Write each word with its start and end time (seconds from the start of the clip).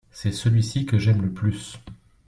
c'est 0.11 0.31
celui-ci 0.31 0.87
que 0.87 0.97
j'aime 0.97 1.21
le 1.21 1.29
plus. 1.31 1.77